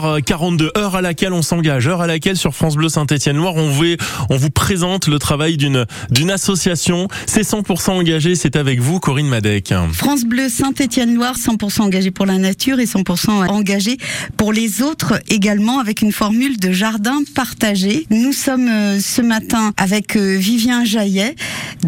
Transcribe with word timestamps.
42 0.00 0.70
heures 0.76 0.94
à 0.94 1.02
laquelle 1.02 1.32
on 1.32 1.42
s'engage, 1.42 1.88
heure 1.88 2.02
à 2.02 2.06
laquelle 2.06 2.36
sur 2.36 2.54
France 2.54 2.76
Bleu 2.76 2.88
Saint-Étienne-Loire 2.88 3.56
on 3.56 3.68
vous, 3.68 3.96
on 4.30 4.36
vous 4.36 4.48
présente 4.48 5.08
le 5.08 5.18
travail 5.18 5.56
d'une 5.56 6.30
association. 6.30 7.08
C'est 7.26 7.40
100% 7.40 7.90
engagé, 7.90 8.36
c'est 8.36 8.54
avec 8.54 8.78
vous 8.78 9.00
Corinne 9.00 9.26
Madec. 9.26 9.74
France 9.92 10.24
Bleu 10.24 10.48
Saint-Étienne-Loire 10.48 11.34
100% 11.34 11.80
engagé 11.80 12.12
pour 12.12 12.26
la 12.26 12.38
nature 12.38 12.78
et 12.78 12.84
100% 12.84 13.48
engagé 13.48 13.96
pour 14.36 14.52
les 14.52 14.82
autres 14.82 15.14
également 15.30 15.80
avec 15.80 16.00
une 16.00 16.12
formule 16.12 16.60
de 16.60 16.70
jardin 16.70 17.18
partagé. 17.34 18.06
Nous 18.10 18.32
sommes 18.32 18.68
euh, 18.68 19.00
ce 19.00 19.20
matin 19.20 19.72
avec 19.76 20.14
euh, 20.14 20.36
Vivien 20.36 20.84
Jaillet 20.84 21.34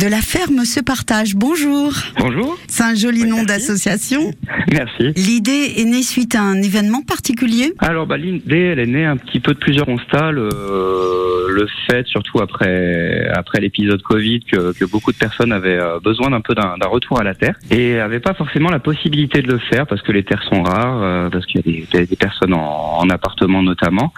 de 0.00 0.08
la 0.08 0.22
ferme 0.22 0.64
Se 0.64 0.80
Partage. 0.80 1.34
Bonjour. 1.34 1.92
Bonjour. 2.18 2.56
C'est 2.68 2.84
un 2.84 2.94
joli 2.94 3.24
nom 3.24 3.42
d'association. 3.42 4.30
Merci. 4.72 5.12
L'idée 5.14 5.74
est 5.76 5.84
née 5.84 6.02
suite 6.02 6.34
à 6.34 6.40
un 6.40 6.62
événement 6.62 7.02
particulier 7.02 7.74
Alors, 7.80 8.06
bah, 8.06 8.16
l'idée, 8.16 8.70
elle 8.72 8.78
est 8.78 8.86
née 8.86 9.04
un 9.04 9.18
petit 9.18 9.40
peu 9.40 9.52
de 9.52 9.58
plusieurs 9.58 9.84
constats. 9.84 10.30
Le, 10.32 10.48
le 11.50 11.66
fait, 11.86 12.06
surtout 12.06 12.40
après, 12.40 13.28
après 13.34 13.60
l'épisode 13.60 14.00
Covid, 14.00 14.40
que, 14.40 14.72
que, 14.72 14.84
beaucoup 14.86 15.12
de 15.12 15.18
personnes 15.18 15.52
avaient 15.52 15.78
euh, 15.78 16.00
besoin 16.00 16.30
d'un 16.30 16.40
peu 16.40 16.54
d'un 16.54 16.76
retour 16.88 17.20
à 17.20 17.24
la 17.24 17.34
terre 17.34 17.56
et 17.70 17.96
n'avaient 17.96 18.20
pas 18.20 18.34
forcément 18.34 18.70
la 18.70 18.78
possibilité 18.78 19.42
de 19.42 19.52
le 19.52 19.58
faire 19.58 19.86
parce 19.86 20.00
que 20.00 20.12
les 20.12 20.22
terres 20.22 20.42
sont 20.44 20.62
rares, 20.62 21.02
euh, 21.02 21.28
parce 21.28 21.44
qu'il 21.44 21.60
y 21.60 21.82
a 21.82 21.98
des, 21.98 22.06
des 22.06 22.16
personnes 22.16 22.54
en, 22.54 22.98
en, 23.00 23.10
appartement 23.10 23.62
notamment. 23.62 24.14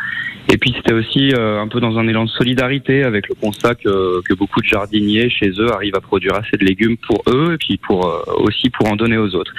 Et 0.52 0.59
puis 0.59 0.73
c'était 0.77 0.92
aussi 0.92 1.33
euh, 1.33 1.61
un 1.61 1.66
peu 1.66 1.80
dans 1.80 1.98
un 1.98 2.06
élan 2.06 2.24
de 2.24 2.30
solidarité 2.30 3.02
avec 3.02 3.29
le 3.29 3.34
constat 3.34 3.74
que, 3.74 4.20
que 4.23 4.34
beaucoup 4.34 4.60
de 4.60 4.66
jardiniers 4.66 5.30
chez 5.30 5.51
eux 5.59 5.73
arrivent 5.73 5.97
à 5.97 6.01
produire 6.01 6.34
assez 6.34 6.56
de 6.56 6.65
légumes 6.65 6.98
pour 6.98 7.23
eux 7.27 7.55
et 7.55 7.56
puis 7.56 7.79
pour 7.79 8.01
aussi 8.37 8.70
pour 8.70 8.93
en 8.93 8.96
donner 8.96 9.16
aux 9.16 9.34
autres. 9.34 9.52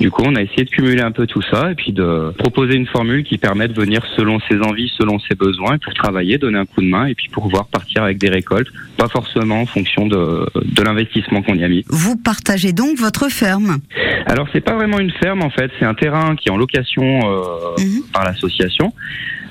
Du 0.00 0.10
coup, 0.10 0.22
on 0.26 0.34
a 0.34 0.42
essayé 0.42 0.64
de 0.64 0.70
cumuler 0.70 1.02
un 1.02 1.12
peu 1.12 1.26
tout 1.26 1.42
ça 1.42 1.70
et 1.70 1.74
puis 1.74 1.92
de 1.92 2.32
proposer 2.36 2.74
une 2.74 2.86
formule 2.86 3.22
qui 3.22 3.38
permet 3.38 3.68
de 3.68 3.74
venir 3.74 4.04
selon 4.16 4.40
ses 4.48 4.58
envies, 4.60 4.92
selon 4.98 5.18
ses 5.20 5.36
besoins, 5.36 5.78
pour 5.78 5.94
travailler, 5.94 6.36
donner 6.36 6.58
un 6.58 6.66
coup 6.66 6.82
de 6.82 6.88
main 6.88 7.06
et 7.06 7.14
puis 7.14 7.28
pour 7.28 7.44
pouvoir 7.44 7.66
partir 7.66 8.02
avec 8.02 8.18
des 8.18 8.28
récoltes, 8.28 8.68
pas 8.96 9.08
forcément 9.08 9.60
en 9.60 9.66
fonction 9.66 10.06
de, 10.06 10.46
de 10.56 10.82
l'investissement 10.82 11.42
qu'on 11.42 11.54
y 11.54 11.64
a 11.64 11.68
mis. 11.68 11.84
Vous 11.88 12.16
partagez 12.16 12.72
donc 12.72 12.98
votre 12.98 13.28
ferme? 13.28 13.78
Alors, 14.26 14.48
c'est 14.52 14.60
pas 14.60 14.74
vraiment 14.74 14.98
une 14.98 15.12
ferme 15.12 15.42
en 15.42 15.50
fait, 15.50 15.70
c'est 15.78 15.86
un 15.86 15.94
terrain 15.94 16.34
qui 16.34 16.48
est 16.48 16.52
en 16.52 16.56
location 16.56 17.20
euh, 17.24 17.82
mmh. 17.82 18.12
par 18.12 18.24
l'association. 18.24 18.92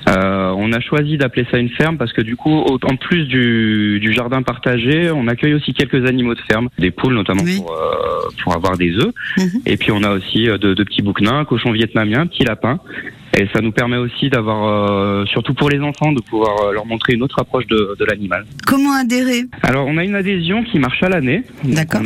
Euh, 0.06 0.43
on 0.56 0.72
a 0.72 0.80
choisi 0.80 1.16
d'appeler 1.16 1.46
ça 1.50 1.58
une 1.58 1.70
ferme 1.70 1.96
parce 1.96 2.12
que 2.12 2.22
du 2.22 2.36
coup, 2.36 2.64
en 2.82 2.96
plus 2.96 3.24
du, 3.26 3.98
du, 4.00 4.12
jardin 4.12 4.42
partagé, 4.42 5.10
on 5.10 5.28
accueille 5.28 5.54
aussi 5.54 5.72
quelques 5.74 6.06
animaux 6.06 6.34
de 6.34 6.40
ferme, 6.40 6.68
des 6.78 6.90
poules 6.90 7.14
notamment 7.14 7.42
oui. 7.42 7.58
pour, 7.58 7.72
euh, 7.72 8.28
pour, 8.42 8.54
avoir 8.54 8.76
des 8.76 8.96
œufs. 8.96 9.12
Mmh. 9.36 9.42
Et 9.66 9.76
puis 9.76 9.90
on 9.92 10.02
a 10.02 10.10
aussi 10.10 10.44
de, 10.44 10.56
de 10.56 10.84
petits 10.84 11.02
bouquenins, 11.02 11.44
cochons 11.44 11.72
vietnamiens, 11.72 12.26
petits 12.26 12.44
lapins. 12.44 12.80
Et 13.36 13.48
ça 13.52 13.60
nous 13.60 13.72
permet 13.72 13.96
aussi 13.96 14.30
d'avoir, 14.30 14.64
euh, 14.64 15.24
surtout 15.26 15.54
pour 15.54 15.68
les 15.68 15.80
enfants, 15.80 16.12
de 16.12 16.20
pouvoir 16.20 16.72
leur 16.72 16.86
montrer 16.86 17.14
une 17.14 17.22
autre 17.22 17.40
approche 17.40 17.66
de, 17.66 17.96
de 17.98 18.04
l'animal. 18.04 18.44
Comment 18.64 18.96
adhérer? 18.96 19.42
Alors, 19.62 19.86
on 19.88 19.96
a 19.96 20.04
une 20.04 20.14
adhésion 20.14 20.62
qui 20.62 20.78
marche 20.78 21.02
à 21.02 21.08
l'année. 21.08 21.42
D'accord. 21.64 22.02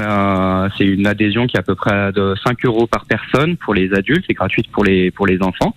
C'est 0.79 0.87
une 0.87 1.07
adhésion 1.07 1.47
qui 1.47 1.57
est 1.57 1.61
à 1.61 1.62
peu 1.62 1.75
près 1.75 2.12
de 2.12 2.35
5 2.47 2.65
euros 2.65 2.87
par 2.87 3.05
personne 3.05 3.59
pour 3.59 3.75
les 3.75 3.93
adultes 3.93 4.25
et 4.31 4.35
gratuite 4.35 4.69
pour 4.71 4.85
les, 4.85 5.11
pour 5.11 5.27
les 5.27 5.43
enfants. 5.43 5.75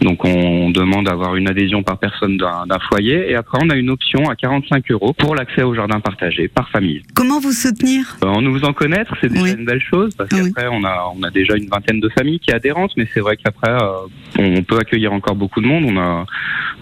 Donc 0.00 0.24
on 0.24 0.70
demande 0.70 1.06
d'avoir 1.06 1.36
une 1.36 1.48
adhésion 1.48 1.82
par 1.82 1.98
personne 1.98 2.36
d'un 2.36 2.78
foyer 2.88 3.30
et 3.30 3.34
après 3.34 3.58
on 3.62 3.68
a 3.70 3.76
une 3.76 3.90
option 3.90 4.28
à 4.28 4.36
45 4.36 4.90
euros 4.90 5.12
pour 5.12 5.34
l'accès 5.34 5.62
au 5.62 5.74
jardin 5.74 6.00
partagé 6.00 6.48
par 6.48 6.68
famille. 6.70 7.02
Comment 7.14 7.40
vous 7.40 7.52
soutenir? 7.52 8.16
En 8.22 8.40
nous 8.40 8.54
faisant 8.58 8.72
connaître, 8.72 9.14
c'est 9.20 9.28
déjà 9.28 9.42
oui. 9.42 9.54
une 9.58 9.64
belle 9.64 9.82
chose 9.82 10.14
parce 10.14 10.30
qu'après 10.30 10.68
oui. 10.68 10.72
on 10.72 10.84
a 10.84 11.12
on 11.14 11.22
a 11.22 11.30
déjà 11.30 11.56
une 11.56 11.68
vingtaine 11.68 12.00
de 12.00 12.08
familles 12.08 12.38
qui 12.38 12.50
adhérentes, 12.52 12.92
mais 12.96 13.06
c'est 13.12 13.20
vrai 13.20 13.36
qu'après 13.36 13.70
euh, 13.70 13.90
on 14.38 14.62
peut 14.62 14.78
accueillir 14.78 15.12
encore 15.12 15.36
beaucoup 15.36 15.60
de 15.60 15.66
monde. 15.66 15.84
On 15.86 15.98
a 15.98 16.26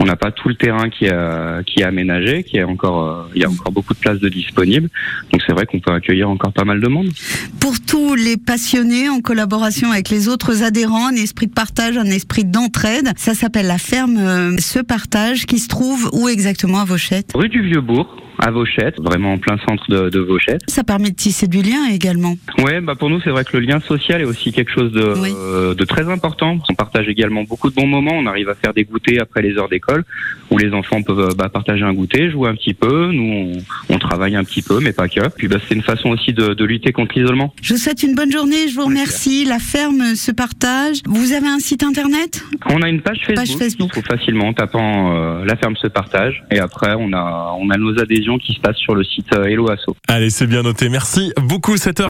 on 0.00 0.04
n'a 0.04 0.16
pas 0.16 0.30
tout 0.30 0.48
le 0.48 0.54
terrain 0.54 0.88
qui 0.88 1.06
est 1.06 1.64
qui 1.66 1.80
est 1.80 1.84
aménagé, 1.84 2.44
qui 2.44 2.58
est 2.58 2.64
encore 2.64 3.02
euh, 3.02 3.30
il 3.34 3.42
y 3.42 3.44
a 3.44 3.50
encore 3.50 3.72
beaucoup 3.72 3.94
de 3.94 3.98
places 3.98 4.20
de 4.20 4.28
disponibles. 4.28 4.88
Donc 5.32 5.42
c'est 5.46 5.52
vrai 5.52 5.66
qu'on 5.66 5.80
peut 5.80 5.92
accueillir 5.92 6.30
encore 6.30 6.52
pas 6.52 6.64
mal 6.64 6.80
de 6.80 6.88
monde. 6.88 7.08
Pour 7.60 7.74
tous 7.80 8.14
les 8.14 8.36
passionnés 8.36 9.08
en 9.08 9.20
collaboration 9.20 9.90
avec 9.90 10.08
les 10.10 10.28
autres 10.28 10.62
adhérents, 10.62 11.08
un 11.08 11.16
esprit 11.16 11.46
de 11.46 11.52
partage, 11.52 11.96
un 11.96 12.04
esprit 12.04 12.44
d'entraide. 12.44 13.07
Ça 13.16 13.34
s'appelle 13.34 13.66
la 13.66 13.78
ferme 13.78 14.16
euh, 14.18 14.56
Ce 14.58 14.78
Partage 14.78 15.46
qui 15.46 15.58
se 15.58 15.68
trouve 15.68 16.10
où 16.12 16.28
exactement 16.28 16.80
à 16.80 16.84
Vauchette? 16.84 17.30
Rue 17.34 17.48
du 17.48 17.62
Vieux-Bourg 17.62 18.16
à 18.38 18.50
Vauchette, 18.50 19.00
vraiment 19.00 19.32
en 19.32 19.38
plein 19.38 19.58
centre 19.68 19.84
de, 19.88 20.10
de, 20.10 20.20
Vauchette. 20.20 20.62
Ça 20.68 20.84
permet 20.84 21.10
de 21.10 21.16
tisser 21.16 21.46
du 21.46 21.62
lien 21.62 21.88
également. 21.92 22.36
Ouais, 22.58 22.80
bah 22.80 22.94
pour 22.94 23.10
nous 23.10 23.20
c'est 23.20 23.30
vrai 23.30 23.44
que 23.44 23.56
le 23.56 23.64
lien 23.64 23.80
social 23.80 24.20
est 24.20 24.24
aussi 24.24 24.52
quelque 24.52 24.70
chose 24.70 24.92
de, 24.92 25.14
oui. 25.18 25.32
euh, 25.36 25.74
de 25.74 25.84
très 25.84 26.08
important. 26.10 26.58
On 26.68 26.74
partage 26.74 27.08
également 27.08 27.44
beaucoup 27.44 27.70
de 27.70 27.74
bons 27.74 27.86
moments. 27.86 28.14
On 28.14 28.26
arrive 28.26 28.48
à 28.48 28.54
faire 28.54 28.74
des 28.74 28.84
goûters 28.84 29.20
après 29.20 29.42
les 29.42 29.56
heures 29.56 29.68
d'école 29.68 30.04
où 30.50 30.58
les 30.58 30.72
enfants 30.72 31.02
peuvent 31.02 31.34
bah, 31.36 31.48
partager 31.48 31.84
un 31.84 31.92
goûter, 31.92 32.30
jouer 32.30 32.48
un 32.48 32.54
petit 32.54 32.74
peu. 32.74 33.10
Nous 33.12 33.52
on, 33.88 33.94
on, 33.94 33.98
travaille 33.98 34.36
un 34.36 34.44
petit 34.44 34.62
peu, 34.62 34.80
mais 34.80 34.92
pas 34.92 35.08
que. 35.08 35.28
Puis 35.36 35.48
bah, 35.48 35.56
c'est 35.66 35.74
une 35.74 35.82
façon 35.82 36.10
aussi 36.10 36.32
de, 36.32 36.54
de 36.54 36.64
lutter 36.64 36.92
contre 36.92 37.18
l'isolement. 37.18 37.54
Je 37.62 37.74
vous 37.74 37.80
souhaite 37.80 38.02
une 38.02 38.14
bonne 38.14 38.32
journée. 38.32 38.68
Je 38.68 38.74
vous 38.74 38.86
remercie. 38.86 39.44
La 39.44 39.58
ferme 39.58 40.14
se 40.14 40.32
partage. 40.32 40.98
Vous 41.06 41.32
avez 41.32 41.48
un 41.48 41.58
site 41.58 41.82
internet? 41.82 42.44
On 42.66 42.82
a 42.82 42.88
une 42.88 43.00
page 43.00 43.18
Facebook. 43.18 43.36
Page 43.36 43.56
Facebook. 43.56 43.90
Qui 43.92 44.00
se 44.00 44.04
trouve 44.04 44.18
facilement 44.18 44.48
en 44.48 44.52
tapant 44.52 45.14
euh, 45.14 45.44
la 45.44 45.56
ferme 45.56 45.76
se 45.76 45.88
partage. 45.88 46.44
Et 46.50 46.58
après 46.58 46.94
on 46.98 47.12
a 47.12 47.54
on 47.58 47.70
a 47.70 47.76
nos 47.76 47.98
adhésions 47.98 48.27
qui 48.36 48.52
se 48.52 48.60
passe 48.60 48.76
sur 48.76 48.94
le 48.94 49.02
site 49.04 49.32
Hello 49.32 49.70
Asso. 49.70 49.96
Allez, 50.08 50.28
c'est 50.28 50.46
bien 50.46 50.62
noté. 50.62 50.90
Merci 50.90 51.32
beaucoup, 51.40 51.78
cette 51.78 52.00
heure. 52.00 52.06